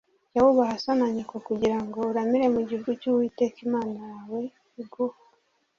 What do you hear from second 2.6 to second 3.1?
gihugu